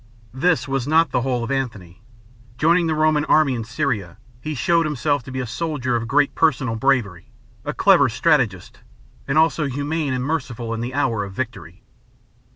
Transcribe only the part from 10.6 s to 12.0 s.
in the hour of victory.